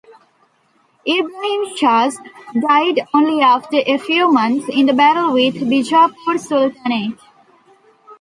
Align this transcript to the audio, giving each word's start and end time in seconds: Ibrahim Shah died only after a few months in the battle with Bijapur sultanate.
Ibrahim 1.07 1.75
Shah 1.77 2.09
died 2.59 3.05
only 3.13 3.39
after 3.43 3.75
a 3.85 3.99
few 3.99 4.31
months 4.31 4.67
in 4.67 4.87
the 4.87 4.93
battle 4.93 5.31
with 5.31 5.53
Bijapur 5.57 6.39
sultanate. 6.39 7.19